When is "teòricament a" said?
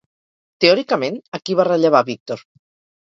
0.63-1.41